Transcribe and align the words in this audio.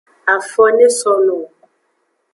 Afo 0.33 0.63
ne 0.75 0.87
so 0.97 1.13
no 1.25 1.33
wo. 1.41 1.47